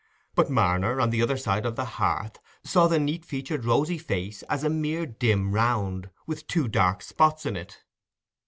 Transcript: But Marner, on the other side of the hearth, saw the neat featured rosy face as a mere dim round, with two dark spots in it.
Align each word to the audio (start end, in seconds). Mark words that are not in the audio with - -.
But 0.33 0.49
Marner, 0.49 0.99
on 0.99 1.11
the 1.11 1.21
other 1.21 1.37
side 1.37 1.63
of 1.63 1.75
the 1.75 1.85
hearth, 1.85 2.39
saw 2.63 2.87
the 2.87 2.97
neat 2.97 3.23
featured 3.23 3.65
rosy 3.65 3.99
face 3.99 4.41
as 4.49 4.63
a 4.63 4.67
mere 4.71 5.05
dim 5.05 5.51
round, 5.51 6.09
with 6.25 6.47
two 6.47 6.67
dark 6.67 7.03
spots 7.03 7.45
in 7.45 7.55
it. 7.55 7.83